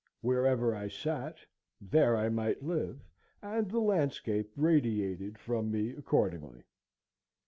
Wherever 0.21 0.73
I 0.73 0.87
sat, 0.87 1.37
there 1.79 2.17
I 2.17 2.27
might 2.29 2.63
live, 2.63 2.99
and 3.43 3.69
the 3.69 3.77
landscape 3.79 4.51
radiated 4.55 5.37
from 5.37 5.69
me 5.69 5.91
accordingly. 5.91 6.63